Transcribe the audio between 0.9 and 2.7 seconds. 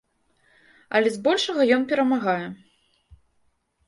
Але збольшага ён перамагае.